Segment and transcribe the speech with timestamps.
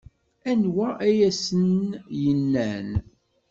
[0.51, 2.89] Anwa ay asen-yennan?